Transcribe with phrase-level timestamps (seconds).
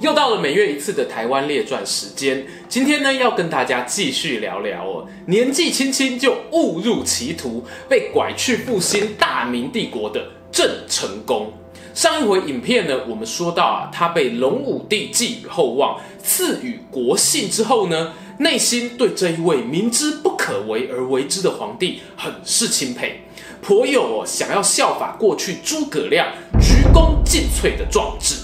[0.00, 11.52] 又到了每月一次的台湾列传时间，今天呢要跟大家继续聊聊哦，年纪轻轻就误入歧途，被拐去复兴大明帝国的郑成功。
[11.92, 23.20] 上一回影片呢，我们说到啊，他被隆武帝寄予厚望，赐予国姓之后呢，内心对这一位明知不可为而为之的皇帝很是钦佩，
[23.60, 26.26] 颇有哦想要效法过去诸葛亮
[26.58, 28.36] 鞠躬尽瘁的壮志。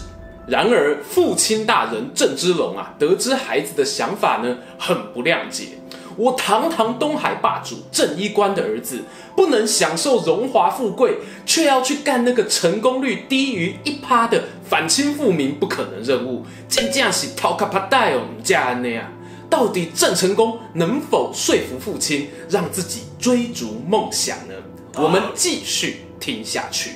[0.47, 5.79] 然而，父亲大人郑芝龙啊，得知孩子的想法呢，很不谅解。
[6.17, 9.03] 我堂堂东海霸主郑一官的儿子，
[9.35, 19.11] 不能享受荣华富贵，却要去干那个成功率低于一趴的反清复明不可能任务，真正是头壳歹大哦，唔家安呢啊！
[19.51, 24.55] 到底郑成功能否说服父亲，让自己追逐梦想呢？
[24.95, 26.93] 我们继续听下去。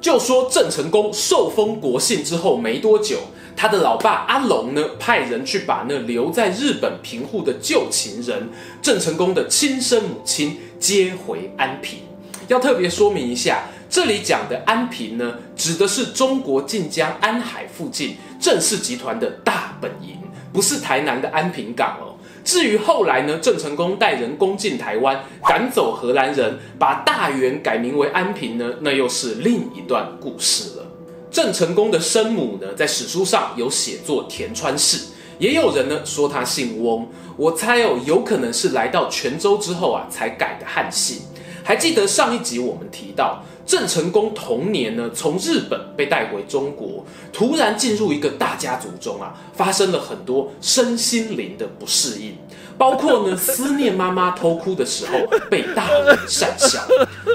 [0.00, 3.18] 就说郑成功受封国姓之后没多久，
[3.56, 8.48] 他的老爸阿龙呢，派人去把那留在日本平户的旧情人
[8.80, 12.00] 郑成功的亲生母亲接回安平。
[12.46, 20.16] 要特别说明一下，这里讲的安平呢，指的是中国晋江安海附近郑氏集团的大本营，
[20.52, 22.14] 不是台南的安平港哦。
[22.48, 30.86] 至于后来呢，郑成功带人攻进台湾，赶走荷兰人，把大员改名为安平呢，那又是另一段故事了。
[31.30, 41.18] 郑成功的生母呢，在史书上有写作田川氏，也有人呢说他姓翁，我猜哦，有可能是来到泉州之后啊才改的汉姓。
[41.62, 52.34] 还记得上一集我们提到，郑成功童年呢，从日本被带回中国，突然进入一个大家族中啊，发生了很多身心灵的不适应，
[52.78, 55.18] 包括呢思念妈妈偷哭的时候
[55.50, 56.80] 被大人讪笑。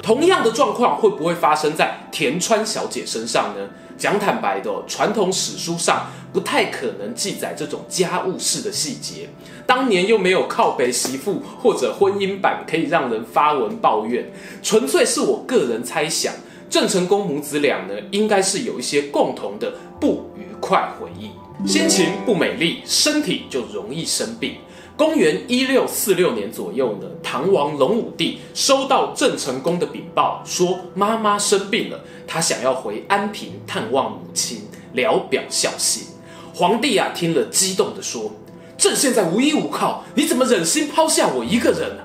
[0.02, 3.70] 同样的状况会不会发生在田川小姐身上呢？
[3.96, 9.30] 讲坦白的，传统史书上不太可能记载这种家务事的细节。
[9.68, 14.32] 当年又没有靠北媳妇或者婚姻版可以让人发文抱怨，
[14.64, 16.34] 纯粹是我个人猜想。
[16.70, 21.30] 郑成功母子俩呢，应该是有一些共同的不愉快回忆，
[21.68, 24.56] 心情不美丽，身体就容易生病。
[24.96, 36.08] 公元一六四六年左右呢，唐王隆武帝收到郑成功的禀报，说妈妈生病了，他想要回安平探望母亲，聊表孝心。
[36.54, 38.32] 皇帝啊，听了激动地说。
[38.76, 42.04] 朕现在无依无靠，你怎么忍心抛下我一个人呢？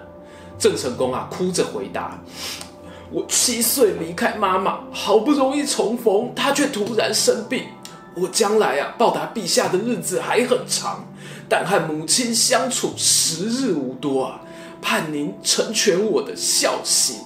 [0.58, 2.22] 郑成功啊，哭着回答
[3.10, 7.64] ：“我七岁离开妈妈，好不容易重逢，她却突然生病。
[8.14, 11.04] 我将来啊，报答陛下的日子还很长，
[11.48, 14.40] 但和母亲相处时日无多啊，
[14.82, 17.16] 盼您成全我的孝心。”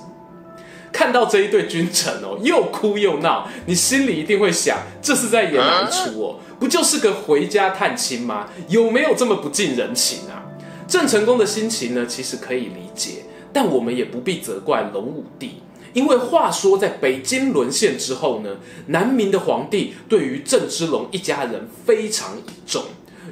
[0.93, 6.39] 看到这一对君臣哦，又哭又闹，你心里一定会想，这是在演哪一出哦？
[6.61, 8.51] 不就是个回家探亲吗？
[8.69, 10.45] 有没有这么不近人情啊？
[10.87, 13.25] 郑成功的心情呢，其实可以理解，
[13.55, 15.63] 但我们也不必责怪隆武帝，
[15.95, 18.51] 因为话说在北京沦陷之后呢，
[18.89, 22.85] 南明的皇帝对于郑芝龙一家人非常倚重，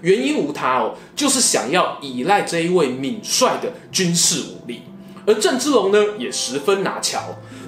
[0.02, 4.82] 原因无他哦，就是想要依赖这一位敏帅的军事武力，
[5.26, 7.20] 而郑芝龙呢，也十分拿巧，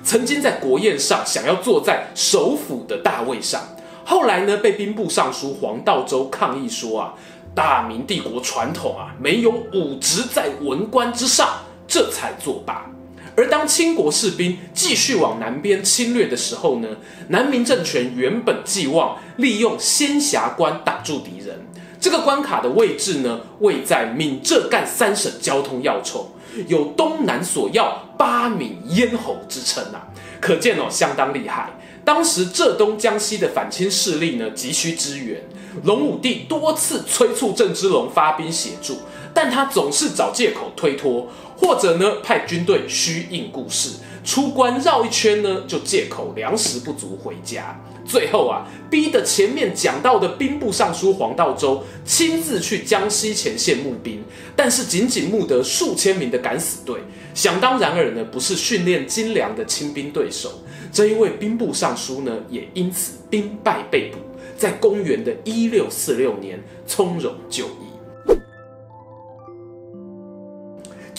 [0.02, 3.60] 曾经在国宴上想要坐在首辅的大位上。
[4.04, 7.14] 后来呢，被兵部尚书黄道周抗议说啊，
[7.54, 11.48] 大明帝国传统啊，没有武职在文官之上，
[11.86, 12.90] 这才作罢。
[13.34, 16.88] 而当清国士兵继续往南边侵略的时候呢，
[17.28, 21.66] 南明政权原本寄望利用仙霞关挡住敌人，
[22.02, 26.26] 这个关卡的位置呢，位在闽浙赣三省交通要冲，
[26.66, 30.08] 有东南所要八闽咽喉之称啊，
[30.40, 31.70] 可见哦，相当厉害。
[32.04, 35.40] 当时浙东江西的反清势力呢，急需支援，
[35.84, 38.98] 隆武帝多次催促郑芝龙发兵协助，
[39.32, 43.90] 但他总是找借口推脱，或者呢派军队虚应故事，
[44.24, 54.22] 出关绕一圈呢就借口粮食不足回家，最后啊逼得前面讲到的兵部尚书黄道周亲自去江西前线募兵，
[54.54, 57.00] 但是仅仅募得数千名的敢死队，
[57.34, 60.50] 想当然尔呢不是训练精良的清兵对手。
[60.92, 64.18] 这一位兵部尚书呢，也因此兵败被捕，
[64.56, 67.91] 在公元的一六四六年从容就义。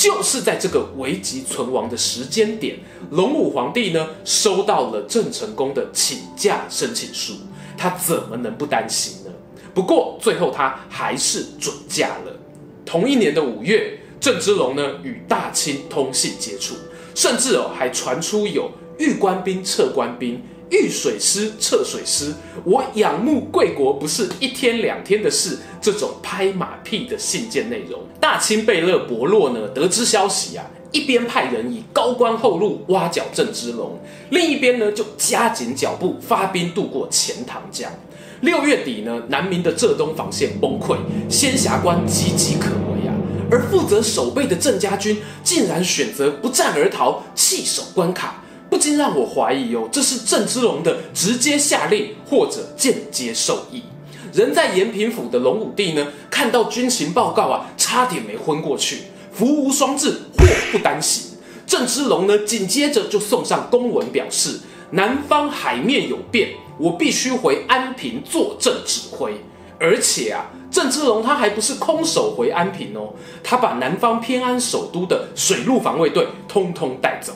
[0.03, 2.77] 就是在这个危急存亡的时间点，
[3.11, 7.35] 隆武皇帝呢收到了郑成功的请假申请书，
[7.77, 9.31] 他怎么能不担心呢？
[9.73, 12.37] 不过最后他还是准假了。
[12.85, 16.75] 同一年的五月，郑芝龙呢与大清通信接触，
[17.15, 18.69] 甚至哦还传出有
[18.99, 20.43] 遇官兵撤官兵。
[20.73, 22.33] 遇水师撤水师，
[22.63, 25.59] 我仰慕贵国不是一天两天的事。
[25.79, 33.99] 这种拍马屁的信件内容，大清贝勒伯洛呢得知消息啊，一边派人以高官厚禄挖角郑芝龙，
[34.31, 37.91] 另一边呢就加紧脚步发兵渡过钱塘江。
[38.41, 40.97] 六月底呢，南明的浙东防线崩溃，
[41.29, 43.13] 仙峡关岌岌可危啊。
[43.51, 48.42] 而负责守备的郑家军竟然选择不战而逃，弃守关卡。
[48.73, 53.83] 不禁让我怀疑哦，这是郑芝龙的直接下令，或者间接授意。
[54.33, 59.03] 人在延平府的隆武帝呢，看到军情报告啊，差点没昏过去。
[59.31, 61.37] 福无双至，祸不单行。
[61.67, 64.59] 郑芝龙呢，紧接着就送上公文，表示
[64.89, 69.35] 南方海面有变，我必须回安平坐镇指挥。
[69.79, 77.33] 而且啊，郑芝龙他还不是空手回安平哦，他把南方偏安首都的水陆防卫队通通带走。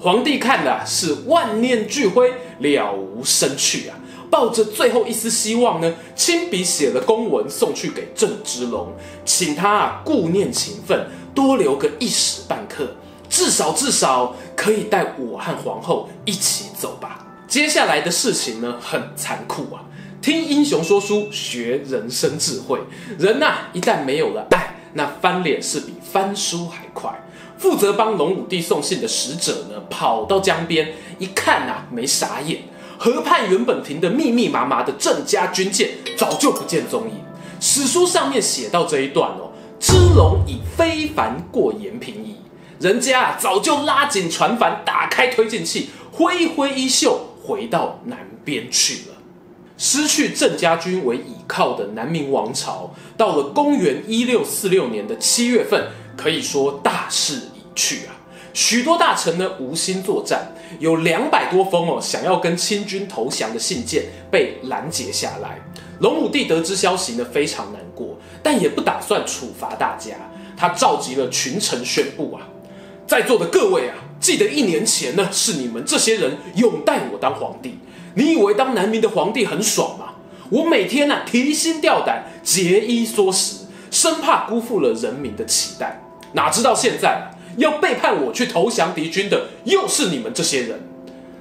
[0.00, 3.98] 皇帝看的是万念俱灰，了无生趣啊！
[4.30, 8.92] 抱着最后一丝希望呢，亲笔写了公文送去给郑芝龙，
[9.24, 12.94] 请他啊顾念情分，多留个一时半刻，
[13.28, 17.26] 至少至少可以带我和皇后一起走吧。
[17.48, 19.82] 接下来的事情呢，很残酷啊！
[20.22, 22.78] 听英雄说书，学人生智慧。
[23.18, 27.10] 人呐、一旦没有了爱，那翻脸是比翻书还快。
[27.58, 32.60] 负责帮隆武帝送信的使者呢，跑到江边一看啊，没傻眼。
[32.96, 37.14] 河畔原本停的密密麻麻的郑家军舰早就不见踪影。
[37.60, 39.50] 史书上面写到这一段哦，
[39.80, 42.36] 芝龙已非凡过延平矣。
[42.78, 49.16] 人家啊，早就拉紧船帆，打开推进器，挥挥衣袖，回到南边去了。
[49.76, 55.88] 失去郑家军为倚靠的南明王朝，到了公元一六四六年的七月份。
[56.18, 58.10] 可以说大势已去啊！
[58.52, 60.48] 许多大臣呢无心作战，
[60.80, 65.60] 有两百多封哦想要跟清军投降的信件被拦截下来。
[66.00, 70.16] 隆武帝得知消息呢非常难过，但也不打算处罚大家。
[70.56, 72.42] 他召集了群臣宣布啊，
[73.06, 77.78] 在座的各位啊，记得一年前呢是你们这些人拥戴我当皇帝。
[78.14, 80.14] 你以为当南明的皇帝很爽吗？
[80.50, 86.00] 我每天呢、啊、提心吊胆，节衣缩食，生怕辜负了人民的期待。
[86.32, 90.80] 哪知道现在要背叛我去投降敌军的又是你们这些人。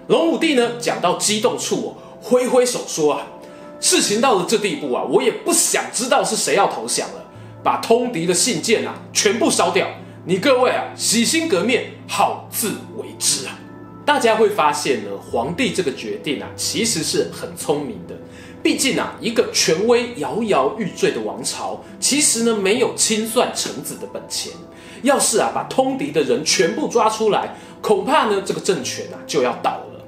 [0.08, 1.90] 龙武帝呢讲到激动处哦，
[2.22, 3.28] 挥挥手说啊，
[3.80, 7.26] 事情到了这地步啊，我也不想知道是谁要投降了，
[7.62, 9.88] 把通敌的信件啊全部烧掉。
[10.26, 13.60] 你各位啊洗心革面，好自为之啊。
[14.06, 18.16] 大家会发现呢，皇帝这个决定啊其实是很聪明的。
[18.64, 24.54] 毕竟啊，一个权威摇摇欲坠的王朝，其实呢没有清算臣子的本钱。
[25.04, 30.04] 要是啊把通敌的人全部抓出来，恐怕呢这个政权啊就要倒了。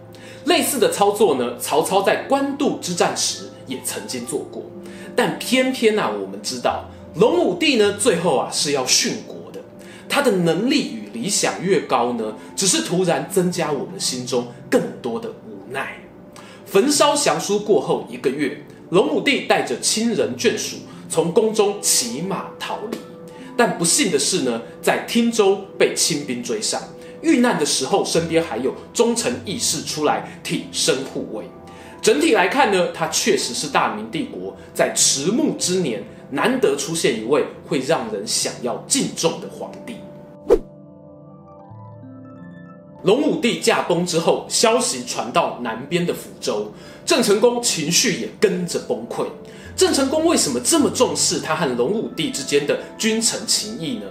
[0.46, 4.64] 类似的操作呢，曹操在官渡之战时也曾经做过。
[5.16, 9.60] 但偏偏啊，我们知道隆武帝呢最后啊是要殉国的。
[10.08, 15.98] 他的能力与理想越高呢，只是突然增加我们心中更多的无奈。
[16.66, 20.78] 焚烧降书过后一个月，隆武帝带着亲人眷属
[21.10, 22.98] 从宫中骑马逃离。
[23.60, 26.82] 但不幸的是呢，在汀州被清兵追上，
[27.22, 31.44] 遇难的时候身边还有忠臣义士出来挺身护卫。
[32.02, 36.02] 整体来看呢，他确实是大明帝国在迟暮之年
[36.32, 39.98] 难得出现一位会让人想要敬重的皇帝。
[43.04, 46.72] 隆武帝驾崩之后，消息传到南边的福州，
[47.06, 49.26] 郑成功情绪也跟着崩溃。
[49.80, 54.08] 郑成功为什么这么重视他和隆武帝之间的君臣情谊呢？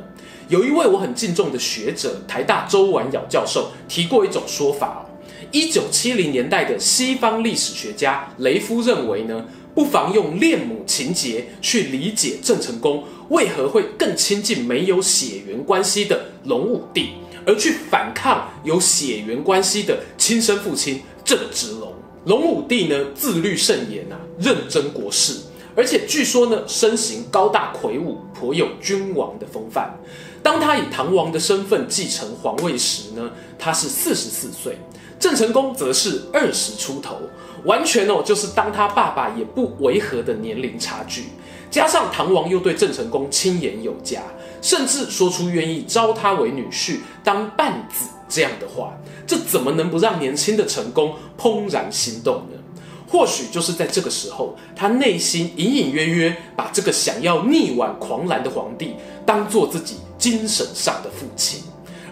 [0.49, 5.05] 有一位我很敬重的学者，台大周婉窈教授提过一种说法哦，
[5.53, 9.45] 一九七零年代的西方历史学家雷夫认为呢，
[9.75, 17.11] 不妨用恋母情结去理解郑成功为何会更亲近没有血缘关系的隆武帝，
[17.45, 21.93] 而去反抗有血缘关系的亲生父亲郑芝龙。
[22.25, 25.35] 隆武帝呢，自律甚严啊，认真国事。
[25.79, 29.97] 而且据说呢，身形高大魁梧，颇有君王的风范。
[30.43, 34.73] 当他以唐王的身份继承皇位时呢，他是四十四岁；
[35.21, 37.15] 郑成功则是二十出头。
[37.63, 41.27] 完全哦就是当他爸爸也不违和的年龄差距。
[41.71, 44.21] 加上唐王又对郑成功亲言有加，
[44.61, 48.93] 甚至说出愿意招他为女婿当半子这样的话，
[49.29, 52.58] 这怎么能不让年轻的成功怦然心动呢？
[53.09, 61.63] 或许就是在这个时候，他内心隐隐约约把这个想要逆挽狂澜的皇帝当做自己精神上的父亲，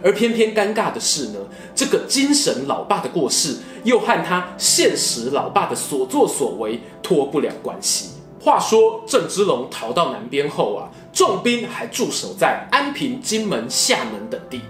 [0.03, 1.38] 而偏偏尴尬的是呢，
[1.75, 8.11] 这个精神老爸的过世又和他现实老爸的所作所为脱不了关系。
[8.41, 14.61] 话说郑芝龙逃到南边后啊，重兵还驻守在安平、金门、厦门等地，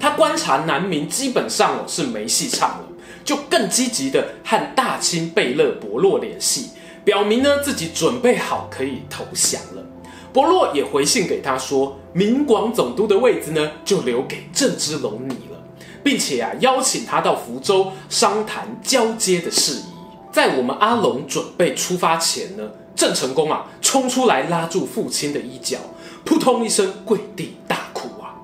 [0.00, 2.85] 他观察南明基本上是没戏唱了。
[3.26, 6.70] 就更积极的和大清贝勒伯洛联系，
[7.04, 9.84] 表明呢自己准备好可以投降了。
[10.32, 15.60] 伯洛也回信给他说，明广总督的位子呢就留给郑芝龙你了，
[16.04, 19.84] 并且啊邀请他到福州商谈交接的事宜。
[20.30, 22.62] 在我们阿龙准备出发前呢，
[22.94, 25.78] 郑成功啊冲出来拉住父亲的衣角，
[26.24, 28.36] 扑通一声跪地大哭啊！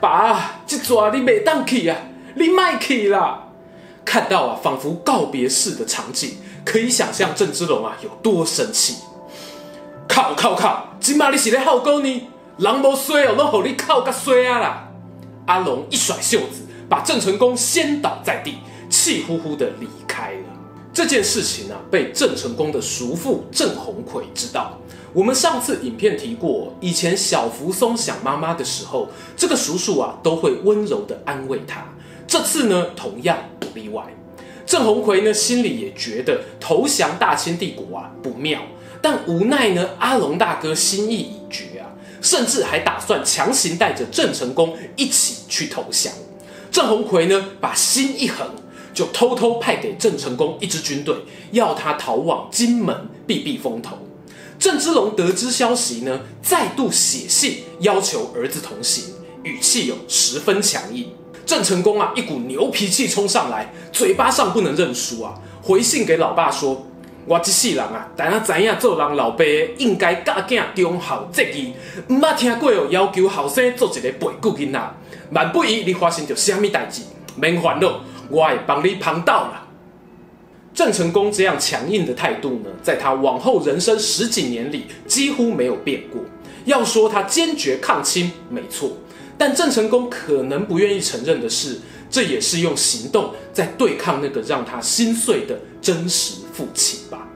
[0.00, 1.96] 爸，这抓你没当去啊，
[2.34, 3.48] 你卖去啦！
[4.04, 8.96] 看到啊，仿佛告别式的场景，可以想象郑芝龙啊有多生气。
[10.08, 10.88] 靠靠靠！
[10.98, 12.28] 今嘛你是咧好狗呢？
[12.58, 14.88] 人无衰哦，拢好你靠个衰啊啦！
[15.46, 18.58] 阿龙一甩袖子，把郑成功掀倒在地，
[18.90, 20.44] 气呼呼的离开了。
[20.92, 24.76] 这件事情啊，被郑成功的叔父郑鸿逵知道。
[25.12, 31.84] 我们上次影片提过，以前小福松想妈妈的时候，这个叔叔啊都会温柔的安慰他。
[32.30, 34.04] 这次呢，同样不例外。
[34.64, 38.62] 郑鸿逵呢，心里也觉得投降大清帝国啊不妙，
[39.02, 41.90] 但无奈呢，阿龙大哥心意已决啊，
[42.22, 46.12] 甚至还打算强行带着郑成功一起去投降。
[46.70, 48.46] 郑鸿逵呢，把心一横，
[48.94, 51.16] 就偷偷派给郑成功一支军队，
[51.50, 53.98] 要他逃往金门避避风头。
[54.56, 61.08] 郑芝龙得知消息呢，再度写信要求儿子同行，语气有十分强硬。
[61.46, 66.86] 郑成功啊，一股牛脾气冲上来，嘴巴上不能认输啊，回信给老爸说
[67.26, 69.44] ：“我这世人啊，但啊知影做人老爸
[69.78, 71.72] 应该教囝忠孝节义，
[72.08, 74.80] 唔捌听过哦要求后生做一个背骨囡仔。
[75.32, 77.02] 万不依你发生着什么代志，
[77.36, 79.66] 免烦恼，我会帮你旁倒了。”
[80.72, 86.22] 郑成功这样强硬的态度呢，在他往后人生十几年里几乎没有变过。
[86.64, 88.92] 要说他坚决抗清，没错。
[89.40, 91.78] 但郑成功可能不愿意承认的是，
[92.10, 97.26] 这也是用行动在对抗那个让他心碎的真实父亲吧。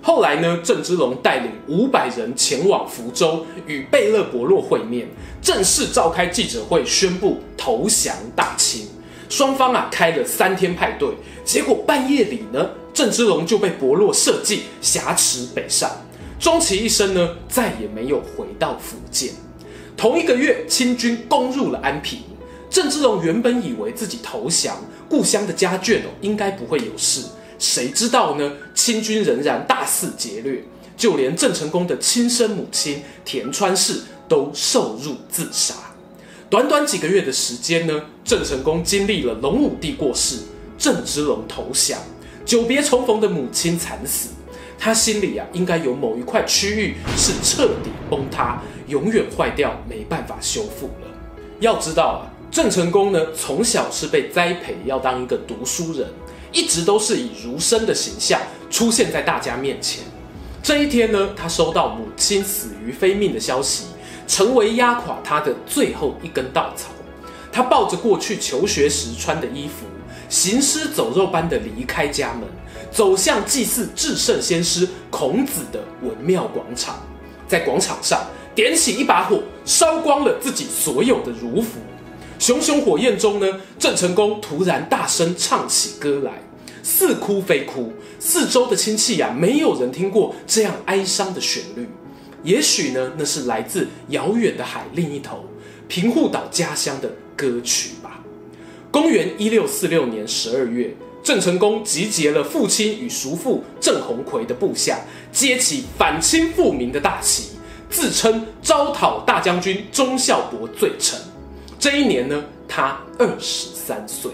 [0.00, 5.08] 后来呢，郑芝龙带领五百人前往福州与贝勒伯洛会面，
[5.42, 8.86] 正式召开记者会宣布投降大清。
[9.28, 11.08] 双方啊开了三天派对，
[11.44, 15.90] 结果半夜里呢，郑芝龙就被伯洛设计挟持北上，
[16.38, 19.32] 终其一生呢再也没有回到福建。
[19.98, 22.20] 同一个月，清军攻入了安平。
[22.70, 24.76] 郑芝龙原本以为自己投降，
[25.08, 27.22] 故乡的家眷哦应该不会有事。
[27.58, 28.52] 谁知道呢？
[28.76, 30.62] 清军仍然大肆劫掠，
[30.96, 35.74] 就连郑成功的亲生母亲田川氏都受辱自杀。
[36.48, 40.36] 短短几个月的时间呢，郑成功经历了隆武帝过世、
[40.78, 41.98] 郑芝龙投降、
[42.46, 44.28] 久别重逢的母亲惨死。
[44.78, 51.08] 他心里啊，应该有某一块区域是彻底崩塌，永远坏掉，没办法修复了。
[51.58, 56.08] 要知道啊，郑成功呢，从小是被栽培要当一个读书人，
[56.52, 60.04] 一直都是以儒生的形象出现在大家面前。
[60.62, 63.86] 这一天呢，他收到母亲死于非命的消息，
[64.28, 66.90] 成为压垮他的最后一根稻草。
[67.50, 69.86] 他抱着过去求学时穿的衣服，
[70.28, 72.42] 行尸走肉般的离开家门。
[72.90, 76.98] 走向祭祀至圣先师孔子的文庙广场，
[77.46, 81.78] 在广场上点起一把火，烧光了自己所有的儒服。
[82.38, 86.42] 熊熊火焰中呢，郑成功突然大声唱起歌来，
[86.82, 87.92] 似哭非哭。
[88.18, 91.88] 四周的亲戚呀、啊，没有人听过这样哀伤的旋律。
[92.42, 95.44] 也许呢，那是来自遥远的海另一头，
[95.88, 98.20] 平户岛家乡的歌曲吧。
[98.90, 100.94] 公元一六四六年十二月。
[101.22, 104.98] 郑成功集结了父亲与叔父郑鸿逵的部下，
[105.30, 107.50] 接起反清复明的大旗，
[107.90, 111.20] 自称招讨大将军忠孝伯罪臣。
[111.78, 114.32] 这一年呢，他二十三岁。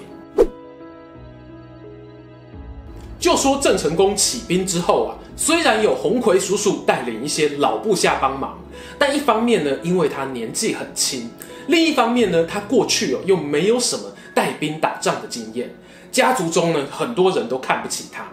[3.19, 8.59] 就说郑成功起兵之后啊，虽然有鸿逵叔叔带领一些老部下帮忙，
[8.99, 11.23] 但一方面呢，因为他年纪很轻；
[11.67, 15.75] 另一方面呢，他过去哦又没有什么带兵打仗的经验。
[16.15, 18.25] 家族中呢，很多人都看不起他，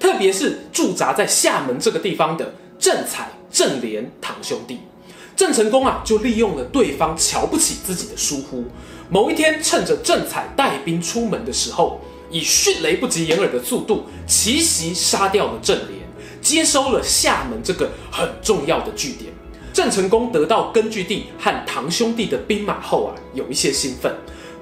[0.00, 4.78] 特别是驻扎在厦门这个地方的郑采、郑莲堂兄弟。
[5.36, 8.64] 郑成功啊，就利用了对方瞧不起自己的疏忽，
[9.10, 12.00] 某一天趁着郑采带兵出门的时候，
[12.30, 16.00] 以迅雷不及掩耳的速度奇袭杀掉了郑莲，
[16.40, 19.30] 接收了厦门这个很重要的据点。
[19.74, 24.16] 郑成功得到根据地和堂兄弟的兵马后啊，有一些兴奋。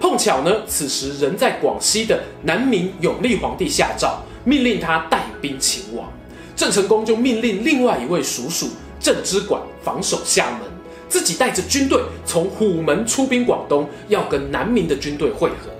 [0.04, 6.06] 碰巧呢，此时人在广西的南明永历皇帝下诏，命令他带兵前往。
[6.54, 8.68] 郑成功就命令另外一位叔叔。
[9.00, 10.70] 郑芝管防守厦门，
[11.08, 15.70] 自己带着军队从虎门出兵广东，要跟南明的军队会合。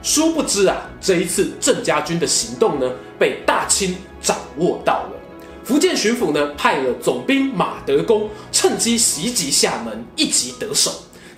[0.00, 5.10] 殊不知啊，这一次郑家军的行动呢，被大清掌握到了。
[5.64, 10.92] 福建巡抚呢，派了总兵马德公趁机袭击厦门，一击得手。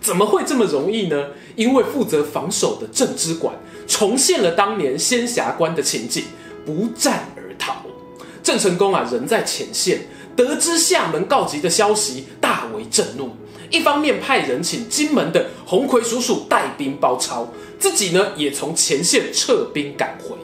[0.04, 1.28] 怎么会这么容易呢？
[1.56, 3.54] 因为负责防守的郑芝管
[3.88, 6.24] 重现了当年仙霞关的情景，
[6.66, 7.76] 不战而逃。
[8.42, 10.06] 郑成功啊，人在前线。
[10.36, 13.30] 得知厦门告急的消息，大为震怒。
[13.70, 20.36] 一方面派人请金门的鸿逵叔叔带兵包抄，自己呢也从前线撤兵赶回。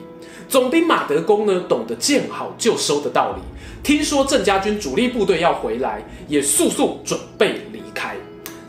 [0.48, 3.42] 总兵马德公呢懂得见好就收的道理，
[3.82, 8.16] 听说郑家军主力部队要回来，也速速准备离开。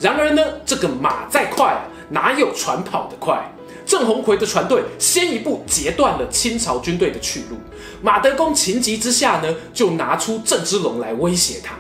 [0.01, 3.39] 然而呢，这个马再快啊，哪有船跑得快？
[3.85, 7.57] 郑鸿逵的船队先一步截断了清朝军队的去路。
[8.01, 11.75] 马德公情急之下呢，就拿出郑芝龙来威胁他：“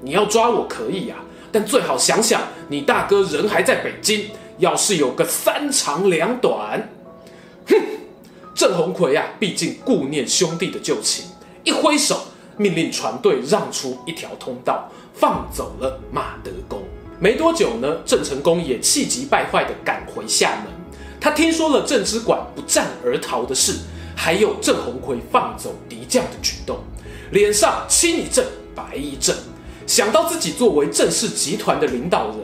[0.00, 1.18] 你要抓我可以啊，
[1.52, 6.88] 但最好想想，你大哥人还在北京，要是有个三长两短。”
[7.68, 7.76] 哼，
[8.54, 11.26] 郑鸿逵啊，毕竟顾念兄弟的旧情，
[11.64, 12.22] 一挥手
[12.56, 16.82] 命令船队让出一条通道，放走了马德公。
[17.22, 20.74] 没多久呢，郑成功也气急败坏地赶回厦门。
[21.20, 23.76] 他听说了郑芝管不战而逃的事。
[24.16, 26.78] 还有郑鸿逵放走敌将的举动，
[27.30, 29.34] 脸上青一阵白一阵，
[29.86, 32.36] 想到自己作为郑氏集团的领导人，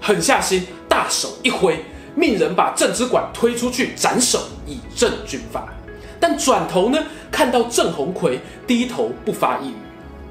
[0.00, 1.84] 狠下心，大手一挥，
[2.14, 5.72] 命人把郑芝管推出去斩首，以正军法。
[6.18, 6.98] 但转头呢，
[7.30, 9.76] 看到郑鸿逵低头不发一语，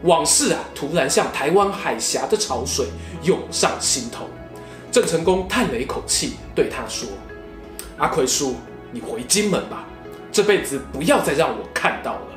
[0.04, 2.88] 往事啊，突然像台湾海峡的潮水
[3.24, 4.26] 涌上心头。
[4.92, 7.08] 郑成功叹了一口气，对他说
[7.98, 8.56] ：“阿奎叔，
[8.92, 9.88] 你回金门吧。”
[10.32, 12.28] 这辈子不要再让我看到了。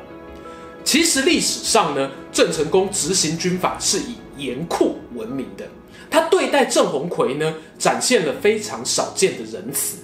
[0.83, 5.65] 其实历史上呢，郑成功执行军法是以严酷闻名的。
[6.09, 9.97] 他对待郑鸿逵呢，展现了非常少见的仁慈。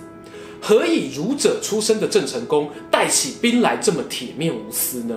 [0.62, 5.16] 何以儒者出身的郑成功带起兵来这么铁面无私呢？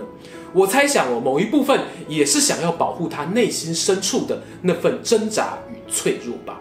[0.55, 6.61] 我猜想哦，某一部分也是想要保护他内心深处的那份挣扎与脆弱吧。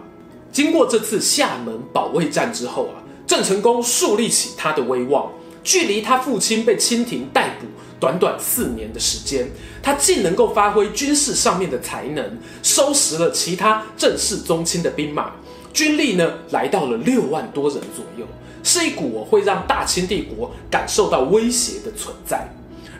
[0.52, 5.30] 经过这次厦门保卫战之后啊，郑成功树立起他的威望。
[5.62, 7.66] 距离他父亲被清廷逮捕
[7.98, 9.48] 短短四年的时间，
[9.82, 15.32] 他既能够发挥军事上面的才能，收拾了其他郑氏宗亲的兵马，
[15.72, 18.26] 军力呢来到了六万多人左右，
[18.62, 22.46] 是一股会让大清帝国感受到威胁的存在。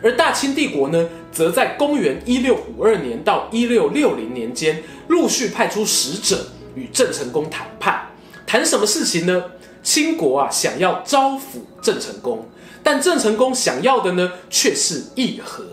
[0.05, 8.01] 而大清帝国呢，则在公元一六五二年到一六六零年间，陆续派出使者与郑成功谈判，
[8.45, 9.45] 谈什么事情呢？
[9.81, 12.47] 清国啊，想要招抚郑成功。
[12.83, 15.65] 但郑成功想要的呢，却是议和。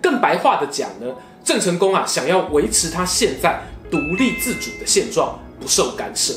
[0.00, 6.32] 更白话的讲呢，郑成功啊，想要维持他现在独立自主的现状，不受干涉。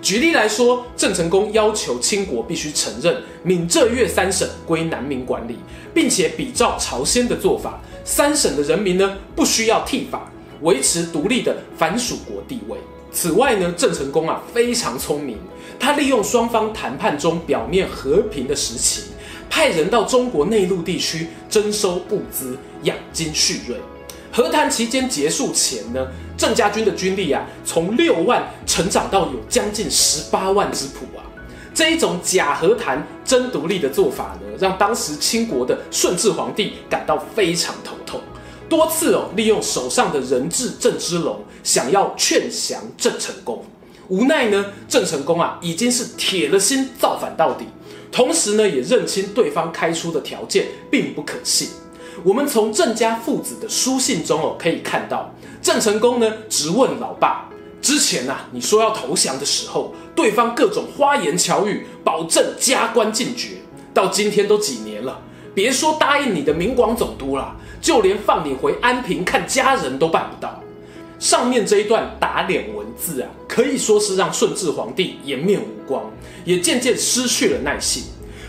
[0.00, 5.56] 举例来说，郑成功要求清国必须承认闽浙粤三省归南明管理，
[5.92, 10.30] 并且比照朝鲜的做法，三省的人民呢，不需要剃发，
[10.62, 12.78] 维持独立的藩属国地位。
[13.10, 15.36] 此外呢，郑成功啊，非常聪明，
[15.80, 19.02] 他利用双方谈判中表面和平的时期。
[19.50, 23.76] 派人到中国内陆地区征收物资，养精蓄锐。
[24.30, 26.06] 和谈期间结束前呢，
[26.38, 31.20] 郑家军的军力啊，从六万成长到有将近十八万之谱啊。
[31.74, 38.20] 这一种假和谈真独立的做法呢，让当时清国的顺治皇帝感到非常头痛，
[38.68, 43.64] 多次哦利用手上的人质郑芝龙，想要劝降郑成功。
[44.08, 47.66] 无奈呢，郑成功啊已经是铁了心造反到底。
[48.10, 51.68] 同时呢，也认清对方开出的条件并不可信。
[52.24, 57.48] 我们从郑家父子的书信中哦，可以看到，郑成功呢直问老爸：
[57.80, 63.50] 之前呐、啊，你说要投降的时候，对方各种花言巧语，保证加官进爵。
[63.92, 65.20] 到今天都几年了，
[65.54, 70.62] 别说答应你的明广总督了，就连放你回安平看家人都办不到。
[71.18, 76.04] 上面这一段打脸文字啊，可以说是让顺治皇帝颜面无光，
[76.44, 78.04] 也渐渐失去了耐性。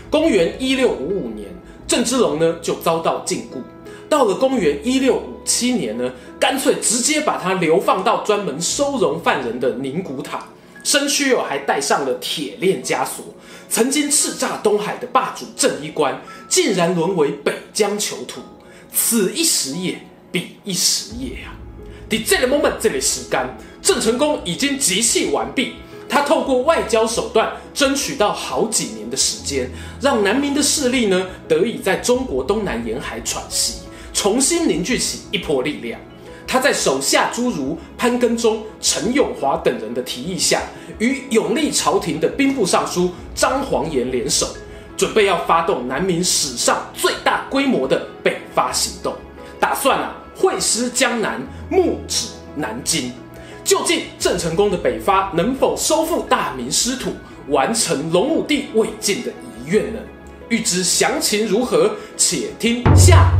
[0.08, 1.48] 公元一六五五年，
[1.88, 3.58] 郑芝龙呢就遭到禁锢，
[4.10, 10.48] 到了公元一六五七年呢，干脆直接把他流放到专门收容犯人的宁古塔，
[10.82, 13.24] 身躯哦还带上了铁链枷锁。
[13.68, 18.40] 曾经叱咤东海的霸主郑一关，竟然沦为北疆囚徒，
[18.92, 19.96] 此一时也，
[20.32, 21.54] 彼一时也啊！
[22.10, 25.74] 在这个 moment，这里时间，郑成功已经集气完毕。
[26.08, 29.70] 他透过外交手段争取到好几年的时间，
[30.00, 33.74] 让南明的势力呢得以在中国东南沿海喘息，
[34.20, 35.98] 重新凝聚起一波力量。
[36.46, 40.60] 他在手下诸如潘根忠、陈永华等人的提议下，
[40.98, 44.46] 与永历朝廷的兵部尚书张煌言联手，
[44.94, 49.16] 准备要发动南明史上最大规模的北伐行动，
[49.58, 53.10] 打算啊会师江南，目指南京。
[53.64, 57.14] 究竟郑成功的北伐能否收复大明失土，
[57.48, 59.98] 完成隆武帝未尽的遗愿呢？
[60.50, 63.39] 欲知详情如何，且听下回。